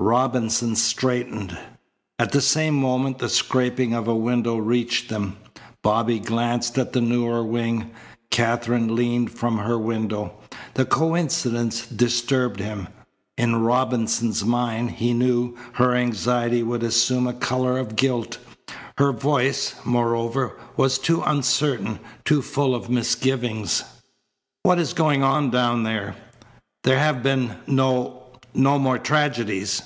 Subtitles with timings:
[0.00, 1.58] Robinson straightened.
[2.20, 5.36] At the same moment the scraping of a window reached them.
[5.82, 7.90] Bobby glanced at the newer wing.
[8.30, 10.32] Katherine leaned from her window.
[10.74, 12.88] The coincidence disturbed him.
[13.36, 18.38] In Robinson's mind, he knew, her anxiety would assume a colour of guilt.
[18.98, 23.82] Her voice, moreover, was too uncertain, too full of misgivings:
[24.62, 26.14] "What is going on down there?
[26.84, 28.14] There have been no
[28.54, 29.82] no more tragedies?"